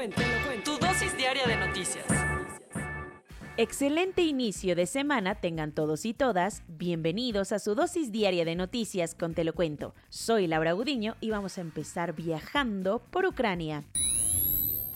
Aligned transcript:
Cuento. 0.00 0.22
Tu 0.64 0.78
dosis 0.78 1.14
diaria 1.14 1.46
de 1.46 1.56
noticias. 1.58 2.06
Excelente 3.58 4.22
inicio 4.22 4.74
de 4.74 4.86
semana 4.86 5.34
tengan 5.34 5.72
todos 5.72 6.06
y 6.06 6.14
todas. 6.14 6.62
Bienvenidos 6.68 7.52
a 7.52 7.58
su 7.58 7.74
dosis 7.74 8.10
diaria 8.10 8.46
de 8.46 8.54
noticias 8.54 9.14
con 9.14 9.34
Te 9.34 9.44
lo 9.44 9.52
cuento. 9.52 9.94
Soy 10.08 10.46
Laura 10.46 10.72
Gudiño 10.72 11.16
y 11.20 11.28
vamos 11.28 11.58
a 11.58 11.60
empezar 11.60 12.14
viajando 12.14 13.02
por 13.10 13.26
Ucrania. 13.26 13.84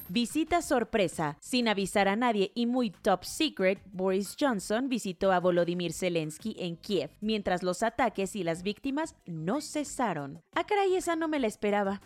Visita 0.08 0.62
sorpresa. 0.62 1.36
Sin 1.38 1.68
avisar 1.68 2.08
a 2.08 2.16
nadie 2.16 2.52
y 2.54 2.64
muy 2.64 2.88
top 2.88 3.24
secret, 3.24 3.82
Boris 3.92 4.34
Johnson 4.40 4.88
visitó 4.88 5.32
a 5.32 5.40
Volodymyr 5.40 5.92
Zelensky 5.92 6.56
en 6.58 6.76
Kiev, 6.76 7.10
mientras 7.20 7.62
los 7.62 7.82
ataques 7.82 8.34
y 8.36 8.42
las 8.42 8.62
víctimas 8.62 9.16
no 9.26 9.60
cesaron. 9.60 10.42
Ah, 10.54 10.64
caray, 10.64 10.96
esa 10.96 11.14
no 11.14 11.28
me 11.28 11.40
la 11.40 11.46
esperaba. 11.46 12.00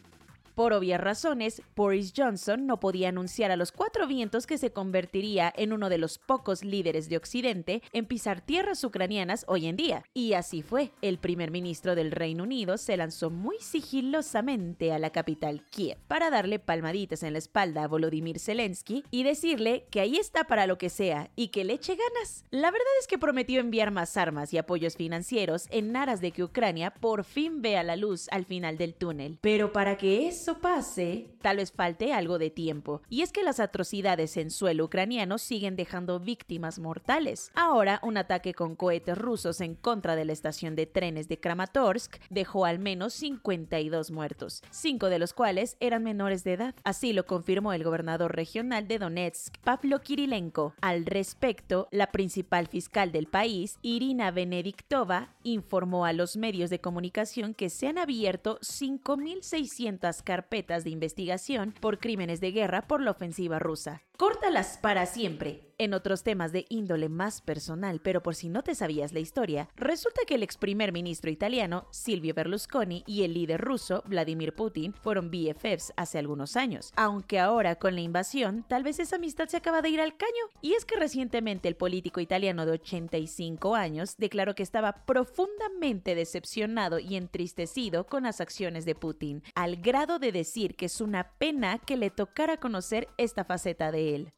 Por 0.59 0.73
obvias 0.73 1.01
razones, 1.01 1.63
Boris 1.77 2.13
Johnson 2.17 2.67
no 2.67 2.81
podía 2.81 3.11
anunciar 3.11 3.53
a 3.53 3.57
los 3.57 3.71
cuatro 3.71 4.09
vientos 4.09 4.45
que 4.45 4.59
se 4.59 4.73
convertiría 4.73 5.55
en 5.57 5.73
uno 5.73 5.89
de 5.89 5.99
los 5.99 6.19
pocos 6.19 6.65
líderes 6.65 7.09
de 7.09 7.17
Occidente 7.17 7.81
en 7.93 8.07
pisar 8.07 8.41
tierras 8.41 8.83
ucranianas 8.83 9.45
hoy 9.47 9.69
en 9.69 9.77
día. 9.77 10.03
Y 10.15 10.33
así 10.33 10.63
fue. 10.63 10.91
El 11.01 11.19
primer 11.19 11.53
ministro 11.53 11.95
del 11.95 12.11
Reino 12.11 12.43
Unido 12.43 12.77
se 12.77 12.97
lanzó 12.97 13.31
muy 13.31 13.55
sigilosamente 13.61 14.93
a 14.93 14.99
la 14.99 15.11
capital 15.11 15.63
Kiev 15.71 15.97
para 16.09 16.29
darle 16.29 16.59
palmaditas 16.59 17.23
en 17.23 17.35
la 17.35 17.39
espalda 17.39 17.85
a 17.85 17.87
Volodymyr 17.87 18.41
Zelensky 18.41 19.05
y 19.13 19.23
decirle 19.23 19.87
que 19.93 20.01
ahí 20.01 20.17
está 20.17 20.43
para 20.43 20.67
lo 20.67 20.77
que 20.77 20.91
sea 20.91 21.31
y 21.37 21.49
que 21.49 21.63
le 21.63 21.75
eche 21.75 21.95
ganas. 21.95 22.45
La 22.51 22.73
verdad 22.73 22.89
es 22.99 23.07
que 23.07 23.17
prometió 23.17 23.61
enviar 23.61 23.93
más 23.93 24.17
armas 24.17 24.53
y 24.53 24.59
apoyos 24.59 24.97
financieros 24.97 25.69
en 25.71 25.95
aras 25.95 26.21
de 26.21 26.33
que 26.33 26.43
Ucrania 26.43 26.91
por 26.91 27.23
fin 27.23 27.63
vea 27.63 27.85
la 27.85 27.95
luz 27.95 28.27
al 28.33 28.45
final 28.45 28.77
del 28.77 28.95
túnel. 28.95 29.39
Pero 29.41 29.73
para 29.73 29.97
que 29.97 30.27
eso 30.27 30.48
pase, 30.57 31.29
tal 31.43 31.59
vez 31.59 31.71
falte 31.71 32.13
algo 32.13 32.39
de 32.39 32.51
tiempo. 32.51 33.03
Y 33.09 33.23
es 33.23 33.31
que 33.33 33.43
las 33.43 33.61
atrocidades 33.61 34.37
en 34.37 34.51
suelo 34.51 34.87
ucraniano 34.87 35.39
siguen 35.39 35.77
dejando 35.77 36.19
víctimas 36.19 36.79
mortales. 36.79 37.53
Ahora, 37.55 38.01
un 38.03 38.17
ataque 38.17 38.55
con 38.55 38.75
cohetes 38.75 39.17
rusos 39.17 39.61
en 39.61 39.75
contra 39.75 40.17
de 40.17 40.25
la 40.25 40.33
estación 40.33 40.75
de 40.75 40.87
trenes 40.87 41.29
de 41.29 41.39
Kramatorsk 41.39 42.17
dejó 42.31 42.65
al 42.65 42.79
menos 42.79 43.15
52 43.15 44.11
muertos, 44.11 44.63
cinco 44.71 45.09
de 45.09 45.19
los 45.19 45.35
cuales 45.35 45.77
eran 45.81 46.03
menores 46.03 46.45
de 46.45 46.55
edad. 46.55 46.75
Así 46.85 47.13
lo 47.13 47.27
confirmó 47.27 47.73
el 47.73 47.85
gobernador 47.85 48.35
regional 48.35 48.89
de 48.89 48.99
Donetsk, 48.99 49.59
Pavlo 49.59 50.01
Kirilenko. 50.01 50.75
Al 50.81 51.05
respecto, 51.07 51.89
la 51.91 52.11
principal 52.11 52.67
fiscal 52.67 53.13
del 53.13 53.27
país, 53.27 53.79
Irina 53.83 54.31
Benediktova, 54.31 55.35
informó 55.43 56.05
a 56.05 56.13
los 56.13 56.37
medios 56.37 56.71
de 56.71 56.81
comunicación 56.81 57.55
que 57.55 57.71
se 57.71 57.89
han 57.89 57.99
abierto 57.99 58.59
5.600 58.61 60.23
carpetas 60.39 60.85
de 60.85 60.91
investigación 60.91 61.75
por 61.81 61.99
crímenes 61.99 62.41
de 62.41 62.53
guerra 62.53 62.83
por 62.83 63.01
la 63.01 63.11
ofensiva 63.11 63.59
rusa. 63.59 64.03
Córtalas 64.17 64.79
para 64.81 65.05
siempre. 65.07 65.68
En 65.81 65.95
otros 65.95 66.25
temas 66.25 66.51
de 66.51 66.67
índole 66.71 67.09
más 67.09 67.41
personal, 67.41 68.01
pero 68.03 68.21
por 68.21 68.35
si 68.35 68.49
no 68.49 68.65
te 68.65 68.75
sabías 68.75 69.13
la 69.13 69.21
historia, 69.21 69.69
resulta 69.77 70.23
que 70.27 70.35
el 70.35 70.43
ex 70.43 70.57
primer 70.57 70.91
ministro 70.91 71.31
italiano 71.31 71.87
Silvio 71.93 72.35
Berlusconi 72.35 73.05
y 73.07 73.23
el 73.23 73.35
líder 73.35 73.61
ruso 73.61 74.03
Vladimir 74.05 74.53
Putin 74.55 74.93
fueron 74.93 75.31
BFFs 75.31 75.93
hace 75.95 76.19
algunos 76.19 76.57
años, 76.57 76.93
aunque 76.97 77.39
ahora 77.39 77.77
con 77.77 77.95
la 77.95 78.01
invasión 78.01 78.65
tal 78.67 78.83
vez 78.83 78.99
esa 78.99 79.17
amistad 79.17 79.47
se 79.47 79.57
acaba 79.57 79.81
de 79.81 79.91
ir 79.91 80.01
al 80.01 80.17
caño. 80.17 80.33
Y 80.63 80.73
es 80.73 80.85
que 80.85 80.97
recientemente 80.97 81.69
el 81.69 81.77
político 81.77 82.19
italiano 82.19 82.67
de 82.67 82.73
85 82.73 83.77
años 83.77 84.17
declaró 84.19 84.57
que 84.57 84.65
estaba 84.65 85.05
profundamente 85.07 86.17
decepcionado 86.17 86.99
y 86.99 87.15
entristecido 87.15 88.05
con 88.05 88.25
las 88.25 88.41
acciones 88.41 88.85
de 88.85 88.97
Putin, 88.97 89.45
al 89.55 89.77
grado 89.77 90.19
de 90.19 90.33
decir 90.33 90.75
que 90.75 90.87
es 90.87 91.01
una 91.01 91.35
pena 91.39 91.79
que 91.79 91.97
le 91.97 92.11
tocara 92.11 92.57
conocer 92.57 93.07
esta 93.17 93.45
faceta 93.45 93.93
de 93.93 94.17
él. 94.17 94.33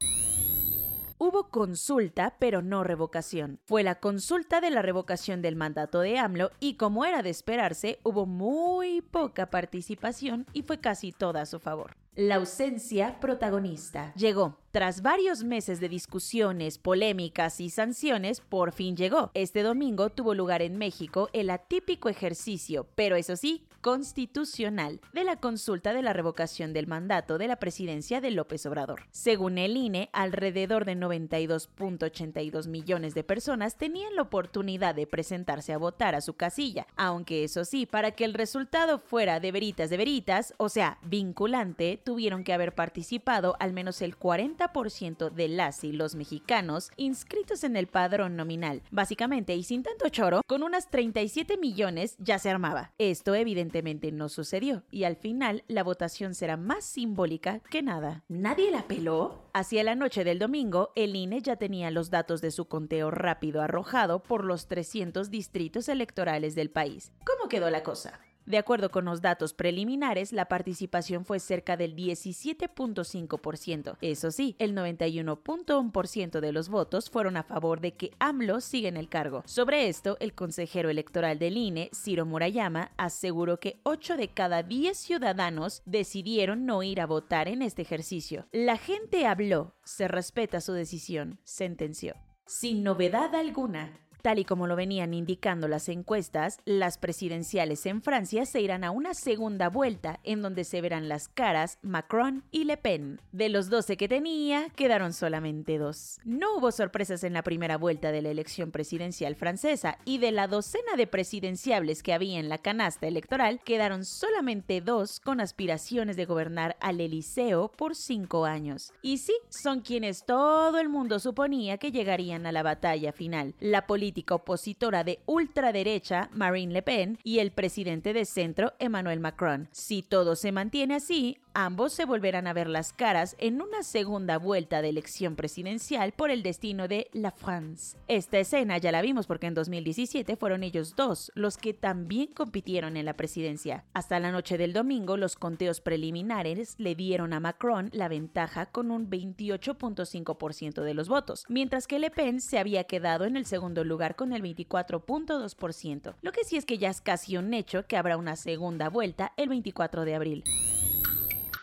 Hubo 1.22 1.50
consulta, 1.50 2.36
pero 2.38 2.62
no 2.62 2.82
revocación. 2.82 3.60
Fue 3.66 3.82
la 3.82 3.96
consulta 3.96 4.62
de 4.62 4.70
la 4.70 4.80
revocación 4.80 5.42
del 5.42 5.54
mandato 5.54 6.00
de 6.00 6.18
AMLO 6.18 6.50
y 6.60 6.76
como 6.76 7.04
era 7.04 7.22
de 7.22 7.28
esperarse, 7.28 7.98
hubo 8.04 8.24
muy 8.24 9.02
poca 9.02 9.50
participación 9.50 10.46
y 10.54 10.62
fue 10.62 10.80
casi 10.80 11.12
toda 11.12 11.42
a 11.42 11.46
su 11.46 11.58
favor. 11.58 11.94
La 12.16 12.36
ausencia 12.36 13.20
protagonista 13.20 14.14
llegó. 14.14 14.56
Tras 14.70 15.02
varios 15.02 15.44
meses 15.44 15.78
de 15.78 15.90
discusiones, 15.90 16.78
polémicas 16.78 17.60
y 17.60 17.68
sanciones, 17.68 18.40
por 18.40 18.72
fin 18.72 18.96
llegó. 18.96 19.30
Este 19.34 19.62
domingo 19.62 20.08
tuvo 20.08 20.32
lugar 20.34 20.62
en 20.62 20.78
México 20.78 21.28
el 21.34 21.50
atípico 21.50 22.08
ejercicio, 22.08 22.88
pero 22.94 23.16
eso 23.16 23.36
sí, 23.36 23.66
constitucional, 23.80 25.00
de 25.12 25.24
la 25.24 25.36
consulta 25.36 25.94
de 25.94 26.02
la 26.02 26.12
revocación 26.12 26.72
del 26.72 26.86
mandato 26.86 27.38
de 27.38 27.48
la 27.48 27.56
presidencia 27.56 28.20
de 28.20 28.30
López 28.30 28.66
Obrador. 28.66 29.04
Según 29.10 29.56
el 29.58 29.76
INE, 29.76 30.10
alrededor 30.12 30.84
de 30.84 30.96
92.82 30.96 32.66
millones 32.68 33.14
de 33.14 33.24
personas 33.24 33.76
tenían 33.76 34.14
la 34.16 34.22
oportunidad 34.22 34.94
de 34.94 35.06
presentarse 35.06 35.72
a 35.72 35.78
votar 35.78 36.14
a 36.14 36.20
su 36.20 36.34
casilla, 36.34 36.86
aunque 36.96 37.44
eso 37.44 37.64
sí, 37.64 37.86
para 37.86 38.10
que 38.10 38.24
el 38.24 38.34
resultado 38.34 38.98
fuera 38.98 39.40
de 39.40 39.52
veritas 39.52 39.88
de 39.88 39.96
veritas, 39.96 40.54
o 40.58 40.68
sea, 40.68 40.98
vinculante, 41.02 42.00
tuvieron 42.04 42.44
que 42.44 42.52
haber 42.52 42.74
participado 42.74 43.56
al 43.60 43.72
menos 43.72 44.02
el 44.02 44.18
40% 44.18 45.30
de 45.30 45.48
las 45.48 45.84
y 45.84 45.92
los 45.92 46.14
mexicanos 46.14 46.90
inscritos 46.96 47.64
en 47.64 47.76
el 47.76 47.86
padrón 47.86 48.36
nominal. 48.36 48.82
Básicamente, 48.90 49.54
y 49.54 49.62
sin 49.62 49.82
tanto 49.82 50.08
choro, 50.10 50.42
con 50.46 50.62
unas 50.62 50.90
37 50.90 51.56
millones 51.56 52.16
ya 52.18 52.38
se 52.38 52.50
armaba. 52.50 52.92
Esto 52.98 53.34
evidentemente 53.34 53.69
no 54.12 54.28
sucedió, 54.28 54.84
y 54.90 55.04
al 55.04 55.16
final 55.16 55.64
la 55.68 55.82
votación 55.82 56.34
será 56.34 56.56
más 56.56 56.84
simbólica 56.84 57.60
que 57.70 57.82
nada. 57.82 58.24
¿Nadie 58.28 58.70
la 58.70 58.86
peló? 58.86 59.50
Hacia 59.52 59.84
la 59.84 59.94
noche 59.94 60.24
del 60.24 60.38
domingo, 60.38 60.92
el 60.94 61.16
INE 61.16 61.40
ya 61.40 61.56
tenía 61.56 61.90
los 61.90 62.10
datos 62.10 62.40
de 62.40 62.50
su 62.50 62.66
conteo 62.66 63.10
rápido 63.10 63.62
arrojado 63.62 64.22
por 64.22 64.44
los 64.44 64.66
300 64.68 65.30
distritos 65.30 65.88
electorales 65.88 66.54
del 66.54 66.70
país. 66.70 67.12
¿Cómo 67.24 67.48
quedó 67.48 67.70
la 67.70 67.82
cosa? 67.82 68.20
De 68.46 68.58
acuerdo 68.58 68.90
con 68.90 69.04
los 69.04 69.20
datos 69.20 69.54
preliminares, 69.54 70.32
la 70.32 70.46
participación 70.46 71.24
fue 71.24 71.40
cerca 71.40 71.76
del 71.76 71.94
17.5%. 71.94 73.96
Eso 74.00 74.30
sí, 74.30 74.56
el 74.58 74.74
91.1% 74.74 76.40
de 76.40 76.52
los 76.52 76.68
votos 76.68 77.10
fueron 77.10 77.36
a 77.36 77.42
favor 77.42 77.80
de 77.80 77.92
que 77.92 78.12
AMLO 78.18 78.60
siga 78.60 78.88
en 78.88 78.96
el 78.96 79.08
cargo. 79.08 79.42
Sobre 79.46 79.88
esto, 79.88 80.16
el 80.20 80.34
consejero 80.34 80.90
electoral 80.90 81.38
del 81.38 81.56
INE, 81.56 81.90
Ciro 81.94 82.26
Murayama, 82.26 82.92
aseguró 82.96 83.60
que 83.60 83.80
8 83.84 84.16
de 84.16 84.28
cada 84.28 84.62
10 84.62 84.96
ciudadanos 84.96 85.82
decidieron 85.86 86.66
no 86.66 86.82
ir 86.82 87.00
a 87.00 87.06
votar 87.06 87.48
en 87.48 87.62
este 87.62 87.82
ejercicio. 87.82 88.46
La 88.52 88.76
gente 88.76 89.26
habló, 89.26 89.74
se 89.84 90.08
respeta 90.08 90.60
su 90.60 90.72
decisión, 90.72 91.38
sentenció. 91.44 92.14
Sin 92.46 92.82
novedad 92.82 93.34
alguna, 93.34 94.00
Tal 94.22 94.38
y 94.38 94.44
como 94.44 94.66
lo 94.66 94.76
venían 94.76 95.14
indicando 95.14 95.66
las 95.66 95.88
encuestas, 95.88 96.58
las 96.66 96.98
presidenciales 96.98 97.86
en 97.86 98.02
Francia 98.02 98.44
se 98.44 98.60
irán 98.60 98.84
a 98.84 98.90
una 98.90 99.14
segunda 99.14 99.70
vuelta 99.70 100.20
en 100.24 100.42
donde 100.42 100.64
se 100.64 100.82
verán 100.82 101.08
las 101.08 101.28
caras 101.28 101.78
Macron 101.80 102.44
y 102.50 102.64
Le 102.64 102.76
Pen. 102.76 103.20
De 103.32 103.48
los 103.48 103.70
12 103.70 103.96
que 103.96 104.08
tenía, 104.08 104.68
quedaron 104.76 105.14
solamente 105.14 105.78
dos. 105.78 106.18
No 106.24 106.56
hubo 106.56 106.70
sorpresas 106.70 107.24
en 107.24 107.32
la 107.32 107.42
primera 107.42 107.78
vuelta 107.78 108.12
de 108.12 108.20
la 108.20 108.28
elección 108.28 108.72
presidencial 108.72 109.36
francesa 109.36 109.96
y 110.04 110.18
de 110.18 110.32
la 110.32 110.48
docena 110.48 110.96
de 110.96 111.06
presidenciables 111.06 112.02
que 112.02 112.12
había 112.12 112.38
en 112.38 112.50
la 112.50 112.58
canasta 112.58 113.06
electoral, 113.06 113.60
quedaron 113.64 114.04
solamente 114.04 114.82
dos 114.82 115.18
con 115.18 115.40
aspiraciones 115.40 116.16
de 116.16 116.26
gobernar 116.26 116.76
al 116.80 117.00
Eliseo 117.00 117.72
por 117.72 117.96
cinco 117.96 118.44
años. 118.44 118.92
Y 119.00 119.18
sí, 119.18 119.32
son 119.48 119.80
quienes 119.80 120.26
todo 120.26 120.78
el 120.78 120.90
mundo 120.90 121.18
suponía 121.18 121.78
que 121.78 121.90
llegarían 121.90 122.44
a 122.44 122.52
la 122.52 122.62
batalla 122.62 123.12
final. 123.12 123.54
La 123.60 123.86
política 123.86 124.09
política 124.10 124.34
opositora 124.34 125.04
de 125.04 125.20
ultraderecha, 125.26 126.30
Marine 126.32 126.72
Le 126.72 126.82
Pen, 126.82 127.18
y 127.22 127.38
el 127.38 127.52
presidente 127.52 128.12
de 128.12 128.24
centro, 128.24 128.72
Emmanuel 128.80 129.20
Macron. 129.20 129.68
Si 129.70 130.02
todo 130.02 130.34
se 130.34 130.50
mantiene 130.50 130.96
así, 130.96 131.38
ambos 131.54 131.92
se 131.92 132.06
volverán 132.06 132.48
a 132.48 132.52
ver 132.52 132.68
las 132.68 132.92
caras 132.92 133.36
en 133.38 133.62
una 133.62 133.84
segunda 133.84 134.38
vuelta 134.38 134.82
de 134.82 134.88
elección 134.88 135.36
presidencial 135.36 136.10
por 136.12 136.32
el 136.32 136.42
destino 136.42 136.88
de 136.88 137.08
la 137.12 137.30
France. 137.30 137.96
Esta 138.08 138.40
escena 138.40 138.78
ya 138.78 138.90
la 138.90 139.00
vimos 139.00 139.28
porque 139.28 139.46
en 139.46 139.54
2017 139.54 140.34
fueron 140.34 140.64
ellos 140.64 140.96
dos 140.96 141.30
los 141.36 141.56
que 141.56 141.72
también 141.72 142.32
compitieron 142.32 142.96
en 142.96 143.04
la 143.04 143.14
presidencia. 143.14 143.84
Hasta 143.94 144.18
la 144.18 144.32
noche 144.32 144.58
del 144.58 144.72
domingo, 144.72 145.16
los 145.16 145.36
conteos 145.36 145.80
preliminares 145.80 146.74
le 146.78 146.96
dieron 146.96 147.32
a 147.32 147.38
Macron 147.38 147.90
la 147.92 148.08
ventaja 148.08 148.66
con 148.66 148.90
un 148.90 149.08
28.5% 149.08 150.82
de 150.82 150.94
los 150.94 151.08
votos, 151.08 151.44
mientras 151.48 151.86
que 151.86 152.00
Le 152.00 152.10
Pen 152.10 152.40
se 152.40 152.58
había 152.58 152.84
quedado 152.84 153.24
en 153.24 153.36
el 153.36 153.46
segundo 153.46 153.84
lugar 153.84 153.99
con 154.16 154.32
el 154.32 154.42
24.2%. 154.42 156.14
Lo 156.22 156.32
que 156.32 156.44
sí 156.44 156.56
es 156.56 156.64
que 156.64 156.78
ya 156.78 156.90
es 156.90 157.00
casi 157.00 157.36
un 157.36 157.54
hecho 157.54 157.86
que 157.86 157.96
habrá 157.96 158.16
una 158.16 158.36
segunda 158.36 158.88
vuelta 158.88 159.32
el 159.36 159.48
24 159.48 160.04
de 160.04 160.14
abril. 160.14 160.44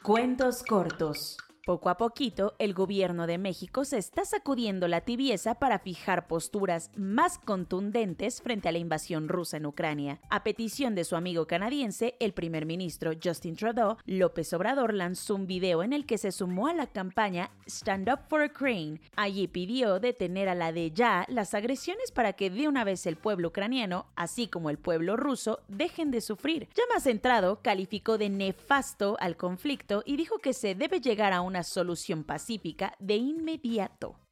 Cuentos 0.04 0.64
cortos. 0.64 1.38
Poco 1.68 1.90
a 1.90 1.98
poquito, 1.98 2.56
el 2.60 2.74
gobierno 2.74 3.28
de 3.28 3.38
México 3.38 3.84
se 3.84 3.98
está 3.98 4.24
sacudiendo 4.24 4.88
la 4.88 5.02
tibieza 5.02 5.56
para 5.56 5.80
fijar 5.80 6.26
posturas 6.26 6.92
más 6.96 7.40
contundentes 7.40 8.42
frente 8.42 8.70
a 8.70 8.72
la 8.72 8.78
invasión 8.78 9.28
rusa 9.28 9.58
en 9.58 9.66
Ucrania. 9.66 10.22
A 10.30 10.46
petición 10.46 10.96
de 10.96 11.04
su 11.04 11.18
amigo 11.18 11.46
canadiense, 11.46 12.16
el 12.22 12.32
primer 12.32 12.66
ministro 12.66 13.12
Justin 13.22 13.58
Trudeau, 13.58 13.98
López 14.06 14.54
Obrador 14.54 14.94
lanzó 14.94 15.36
un 15.36 15.46
video 15.46 15.84
en 15.84 15.92
el 15.92 16.06
que 16.06 16.18
se 16.18 16.32
sumó 16.32 16.68
a 16.68 16.74
la 16.74 16.88
campaña 16.88 17.52
Stand 17.66 18.08
Up 18.14 18.20
for 18.30 18.44
Ukraine. 18.44 19.02
Allí 19.18 19.50
pidió 19.50 20.00
detener 20.00 20.48
a 20.48 20.56
la 20.56 20.72
de 20.72 20.92
ya 20.92 21.26
las 21.28 21.54
agresiones 21.54 22.14
para 22.14 22.32
que 22.32 22.50
de 22.50 22.70
una 22.70 22.86
vez 22.86 23.06
el 23.06 23.18
pueblo 23.18 23.50
ucraniano, 23.50 24.06
así 24.16 24.48
como 24.48 24.70
el 24.70 24.78
pueblo 24.78 25.18
ruso, 25.18 25.60
dejen 25.68 26.12
de 26.12 26.22
sufrir. 26.22 26.70
Ya 26.76 26.84
más 26.94 27.04
centrado, 27.04 27.60
calificó 27.62 28.18
de 28.18 28.30
nefasto 28.30 29.18
al 29.20 29.36
conflicto 29.36 30.02
y 30.06 30.16
dijo 30.16 30.38
que 30.38 30.54
se 30.54 30.74
debe 30.74 31.02
llegar 31.02 31.34
a 31.34 31.42
una 31.42 31.57
solución 31.64 32.24
pacífica 32.24 32.94
de 33.00 33.16
inmediato. 33.16 34.27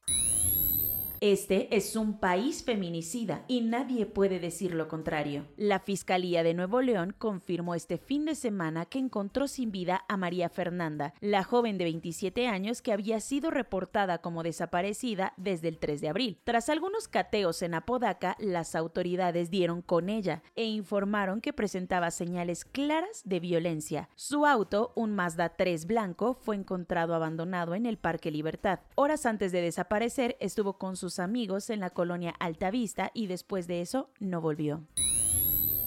Este 1.22 1.76
es 1.76 1.96
un 1.96 2.20
país 2.20 2.64
feminicida 2.64 3.46
y 3.48 3.62
nadie 3.62 4.06
puede 4.06 4.40
decir 4.40 4.74
lo 4.74 4.88
contrario. 4.88 5.46
La 5.56 5.80
Fiscalía 5.80 6.44
de 6.44 6.54
Nuevo 6.54 6.82
León 6.82 7.16
confirmó 7.18 7.74
este 7.74 7.98
fin 7.98 8.26
de 8.26 8.36
semana 8.36 8.86
que 8.86 9.00
encontró 9.00 9.48
sin 9.48 9.72
vida 9.72 10.04
a 10.08 10.18
María 10.18 10.50
Fernanda, 10.50 11.14
la 11.22 11.44
joven 11.44 11.78
de 11.78 11.86
27 11.86 12.48
años 12.48 12.82
que 12.82 12.92
había 12.92 13.20
sido 13.22 13.50
reportada 13.50 14.20
como 14.20 14.44
desaparecida 14.44 15.34
desde 15.38 15.70
el 15.70 15.80
3 15.80 16.02
de 16.02 16.10
abril. 16.10 16.40
Tras 16.44 16.70
algunos 16.70 17.08
cateos 17.08 17.62
en 17.62 17.76
Apodaca, 17.76 18.36
las 18.40 18.76
autoridades 18.76 19.50
dieron 19.50 19.82
con 19.82 20.10
ella 20.10 20.44
e 20.56 20.66
informaron 20.66 21.42
que 21.42 21.54
presentaba 21.54 22.12
señales 22.12 22.66
claras 22.66 23.22
de 23.24 23.40
violencia. 23.40 24.10
Su 24.16 24.46
auto, 24.46 24.92
un 24.96 25.16
Mazda 25.16 25.56
3 25.56 25.86
blanco, 25.86 26.34
fue 26.34 26.56
encontrado 26.56 27.16
abandonado 27.16 27.74
en 27.74 27.86
el 27.86 27.98
Parque 27.98 28.32
Libertad. 28.32 28.80
Horas 28.96 29.26
antes 29.26 29.52
de 29.52 29.62
desaparecer, 29.62 30.36
estuvo 30.40 30.78
con 30.78 30.98
sus 30.98 31.15
amigos 31.20 31.70
en 31.70 31.80
la 31.80 31.90
colonia 31.90 32.34
Altavista 32.40 33.12
y 33.14 33.28
después 33.28 33.68
de 33.68 33.82
eso 33.82 34.10
no 34.20 34.42
volvió. 34.42 34.84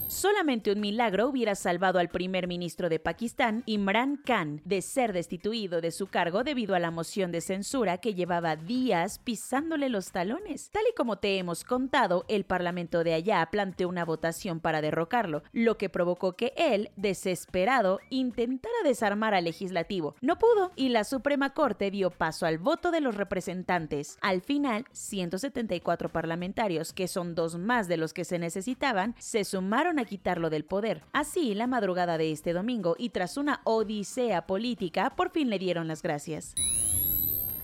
Solamente 0.09 0.71
un 0.71 0.79
milagro 0.79 1.29
hubiera 1.29 1.53
salvado 1.53 1.99
al 1.99 2.09
primer 2.09 2.47
ministro 2.47 2.89
de 2.89 2.97
Pakistán, 2.97 3.61
Imran 3.67 4.17
Khan, 4.17 4.59
de 4.65 4.81
ser 4.81 5.13
destituido 5.13 5.81
de 5.81 5.91
su 5.91 6.07
cargo 6.07 6.43
debido 6.43 6.73
a 6.73 6.79
la 6.79 6.89
moción 6.89 7.31
de 7.31 7.41
censura 7.41 7.99
que 7.99 8.15
llevaba 8.15 8.55
días 8.55 9.19
pisándole 9.19 9.87
los 9.87 10.11
talones. 10.11 10.71
Tal 10.71 10.81
y 10.89 10.95
como 10.95 11.19
te 11.19 11.37
hemos 11.37 11.63
contado, 11.63 12.25
el 12.27 12.43
parlamento 12.43 13.03
de 13.03 13.13
allá 13.13 13.47
planteó 13.51 13.87
una 13.87 14.03
votación 14.03 14.59
para 14.59 14.81
derrocarlo, 14.81 15.43
lo 15.53 15.77
que 15.77 15.89
provocó 15.89 16.33
que 16.35 16.53
él, 16.57 16.89
desesperado, 16.95 17.99
intentara 18.09 18.73
desarmar 18.83 19.35
al 19.35 19.43
legislativo. 19.43 20.15
No 20.21 20.39
pudo 20.39 20.71
y 20.75 20.89
la 20.89 21.03
Suprema 21.03 21.53
Corte 21.53 21.91
dio 21.91 22.09
paso 22.09 22.47
al 22.47 22.57
voto 22.57 22.89
de 22.89 23.01
los 23.01 23.13
representantes. 23.13 24.17
Al 24.21 24.41
final, 24.41 24.85
174 24.91 26.09
parlamentarios, 26.09 26.93
que 26.93 27.07
son 27.07 27.35
dos 27.35 27.59
más 27.59 27.87
de 27.87 27.97
los 27.97 28.11
que 28.11 28.25
se 28.25 28.39
necesitaban, 28.39 29.13
se 29.19 29.43
sumaron 29.43 29.98
a 29.99 30.05
quitarlo 30.05 30.49
del 30.49 30.65
poder. 30.65 31.03
Así, 31.13 31.53
la 31.53 31.67
madrugada 31.67 32.17
de 32.17 32.31
este 32.31 32.53
domingo 32.53 32.95
y 32.97 33.09
tras 33.09 33.37
una 33.37 33.61
odisea 33.63 34.47
política, 34.47 35.13
por 35.15 35.29
fin 35.29 35.49
le 35.49 35.59
dieron 35.59 35.87
las 35.87 36.01
gracias. 36.01 36.55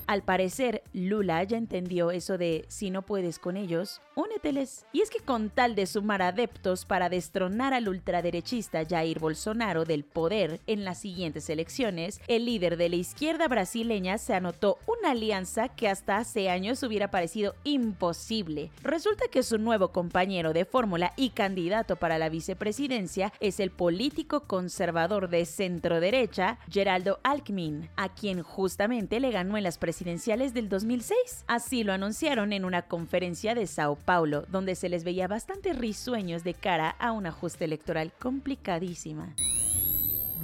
Al 0.07 0.21
parecer, 0.21 0.83
Lula 0.93 1.43
ya 1.43 1.57
entendió 1.57 2.11
eso 2.11 2.37
de 2.37 2.65
si 2.67 2.91
no 2.91 3.01
puedes 3.01 3.39
con 3.39 3.57
ellos, 3.57 4.01
úneteles. 4.13 4.85
Y 4.93 5.01
es 5.01 5.09
que 5.09 5.19
con 5.19 5.49
tal 5.49 5.73
de 5.73 5.87
sumar 5.87 6.21
adeptos 6.21 6.85
para 6.85 7.09
destronar 7.09 7.73
al 7.73 7.89
ultraderechista 7.89 8.85
Jair 8.87 9.17
Bolsonaro 9.17 9.83
del 9.83 10.03
poder 10.03 10.61
en 10.67 10.85
las 10.85 10.99
siguientes 10.99 11.49
elecciones, 11.49 12.21
el 12.27 12.45
líder 12.45 12.77
de 12.77 12.89
la 12.89 12.97
izquierda 12.97 13.47
brasileña 13.47 14.19
se 14.19 14.35
anotó 14.35 14.77
una 14.85 15.11
alianza 15.11 15.69
que 15.69 15.89
hasta 15.89 16.17
hace 16.17 16.51
años 16.51 16.83
hubiera 16.83 17.09
parecido 17.09 17.55
imposible. 17.63 18.69
Resulta 18.83 19.25
que 19.31 19.41
su 19.41 19.57
nuevo 19.57 19.87
compañero 19.87 20.53
de 20.53 20.65
fórmula 20.65 21.13
y 21.15 21.31
candidato 21.31 21.95
para 21.95 22.19
la 22.19 22.29
vicepresidencia 22.29 23.33
es 23.39 23.59
el 23.59 23.71
político 23.71 24.41
conservador 24.41 25.29
de 25.29 25.45
centro 25.45 25.99
derecha, 25.99 26.59
Geraldo 26.69 27.19
Alckmin, 27.23 27.89
a 27.95 28.13
quien 28.13 28.43
justamente 28.43 29.19
le 29.19 29.31
ganó 29.31 29.57
en 29.57 29.63
las 29.63 29.79
presidencias 29.79 29.94
presidenciales 29.95 30.53
del 30.53 30.67
2006. 30.67 31.45
Así 31.47 31.85
lo 31.85 31.93
anunciaron 31.93 32.51
en 32.51 32.65
una 32.65 32.81
conferencia 32.81 33.55
de 33.55 33.65
Sao 33.65 33.95
Paulo, 33.95 34.43
donde 34.51 34.75
se 34.75 34.89
les 34.89 35.05
veía 35.05 35.29
bastante 35.29 35.71
risueños 35.71 36.43
de 36.43 36.53
cara 36.53 36.89
a 36.99 37.13
un 37.13 37.25
ajuste 37.27 37.63
electoral 37.63 38.11
complicadísima. 38.19 39.33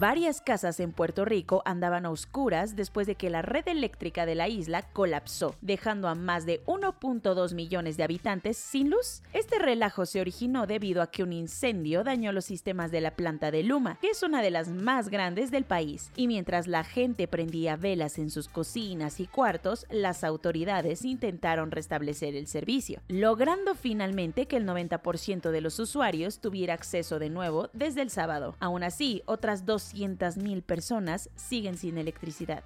Varias 0.02 0.42
casas 0.42 0.80
en 0.80 0.94
Puerto 0.94 1.26
Rico 1.26 1.62
andaban 1.64 2.08
a 2.08 2.10
oscuras 2.10 2.76
después 2.76 3.06
de 3.06 3.14
que 3.14 3.30
la 3.30 3.44
red 3.44 3.68
eléctrica 3.68 4.26
de 4.26 4.34
la 4.34 4.48
isla 4.48 4.82
colapsó, 4.82 5.54
dejando 5.62 6.08
a 6.08 6.16
más 6.16 6.48
de 6.48 6.64
1.2 6.66 7.54
millones 7.54 7.98
de 7.98 8.04
habitantes 8.04 8.58
sin 8.58 8.90
luz. 8.90 9.22
Este 9.32 9.60
relajo 9.60 10.08
se 10.08 10.20
originó 10.20 10.66
debido 10.66 11.04
a 11.04 11.12
que 11.12 11.22
un 11.22 11.32
incendio 11.32 12.04
dañó 12.04 12.32
los 12.32 12.46
sistemas 12.46 12.90
de 12.90 13.00
la 13.00 13.12
planta 13.12 13.52
de 13.52 13.62
Luma, 13.62 14.00
que 14.02 14.10
es 14.10 14.24
una 14.24 14.42
de 14.42 14.50
las 14.50 14.70
más 14.70 15.10
grandes 15.10 15.52
del 15.52 15.66
país. 15.66 16.10
Y 16.16 16.26
mientras 16.26 16.66
la 16.66 16.84
gente 16.84 17.28
prendía 17.28 17.76
velas 17.76 18.18
en 18.18 18.32
sus 18.32 18.48
cocinas 18.48 19.20
y 19.20 19.28
cuartos, 19.28 19.86
las 19.92 20.24
autoridades 20.24 21.06
intentaron 21.06 21.70
restablecer 21.70 22.36
el 22.36 22.48
servicio, 22.48 23.02
logrando 23.08 23.76
finalmente 23.76 24.48
que 24.48 24.58
el 24.58 24.66
90% 24.66 25.52
de 25.52 25.62
los 25.62 25.78
usuarios 25.78 26.40
tuviera 26.40 26.74
acceso 26.74 27.20
de 27.20 27.30
nuevo 27.30 27.70
desde 27.74 28.02
el 28.02 28.10
sábado. 28.10 28.56
Aún 28.60 28.82
así, 28.82 29.22
otras 29.28 29.68
dos 29.68 29.91
mil 30.38 30.64
personas 30.64 31.30
siguen 31.36 31.78
sin 31.78 31.98
electricidad. 31.98 32.64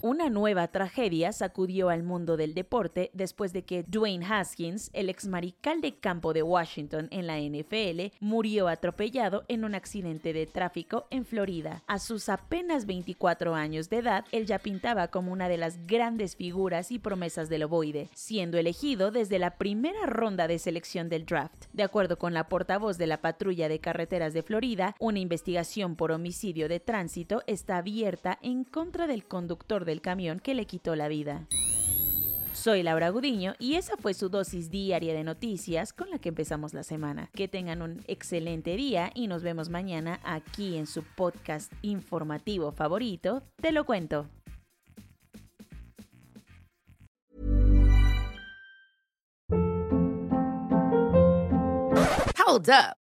Una 0.00 0.30
nueva 0.30 0.68
tragedia 0.68 1.32
sacudió 1.32 1.88
al 1.88 2.04
mundo 2.04 2.36
del 2.36 2.54
deporte 2.54 3.10
después 3.14 3.52
de 3.52 3.62
que 3.62 3.82
Dwayne 3.82 4.24
Haskins, 4.24 4.90
el 4.92 5.08
ex 5.08 5.26
marical 5.26 5.80
de 5.80 5.96
campo 5.96 6.32
de 6.32 6.44
Washington 6.44 7.08
en 7.10 7.26
la 7.26 7.40
NFL, 7.40 8.14
murió 8.20 8.68
atropellado 8.68 9.44
en 9.48 9.64
un 9.64 9.74
accidente 9.74 10.32
de 10.32 10.46
tráfico 10.46 11.08
en 11.10 11.24
Florida. 11.24 11.82
A 11.88 11.98
sus 11.98 12.28
apenas 12.28 12.86
24 12.86 13.56
años 13.56 13.90
de 13.90 13.96
edad, 13.96 14.24
él 14.30 14.46
ya 14.46 14.60
pintaba 14.60 15.08
como 15.08 15.32
una 15.32 15.48
de 15.48 15.56
las 15.56 15.84
grandes 15.88 16.36
figuras 16.36 16.92
y 16.92 17.00
promesas 17.00 17.48
del 17.48 17.64
ovoide, 17.64 18.08
siendo 18.14 18.56
elegido 18.56 19.10
desde 19.10 19.40
la 19.40 19.58
primera 19.58 20.06
ronda 20.06 20.46
de 20.46 20.60
selección 20.60 21.08
del 21.08 21.26
draft. 21.26 21.64
De 21.72 21.82
acuerdo 21.82 22.18
con 22.18 22.34
la 22.34 22.48
portavoz 22.48 22.98
de 22.98 23.08
la 23.08 23.20
patrulla 23.20 23.68
de 23.68 23.80
carreteras 23.80 24.32
de 24.32 24.44
Florida, 24.44 24.94
una 25.00 25.18
investigación 25.18 25.96
por 25.96 26.12
homicidio 26.12 26.68
de 26.68 26.78
tránsito 26.78 27.42
está 27.48 27.78
abierta 27.78 28.38
en 28.42 28.62
contra 28.62 29.08
del 29.08 29.24
conductor 29.24 29.87
del 29.88 30.00
camión 30.00 30.38
que 30.38 30.54
le 30.54 30.66
quitó 30.66 30.94
la 30.94 31.08
vida. 31.08 31.46
Soy 32.52 32.82
Laura 32.82 33.10
Gudiño 33.10 33.54
y 33.58 33.74
esa 33.74 33.96
fue 33.96 34.14
su 34.14 34.28
dosis 34.28 34.70
diaria 34.70 35.14
de 35.14 35.22
noticias 35.22 35.92
con 35.92 36.10
la 36.10 36.18
que 36.18 36.28
empezamos 36.28 36.74
la 36.74 36.82
semana. 36.82 37.30
Que 37.34 37.46
tengan 37.46 37.82
un 37.82 38.02
excelente 38.06 38.76
día 38.76 39.10
y 39.14 39.28
nos 39.28 39.42
vemos 39.42 39.68
mañana 39.68 40.20
aquí 40.24 40.76
en 40.76 40.86
su 40.86 41.02
podcast 41.02 41.72
informativo 41.82 42.72
favorito, 42.72 43.42
Te 43.60 43.72
lo 43.72 43.84
cuento. 43.84 44.28
Hold 52.46 52.70
up. 52.70 53.07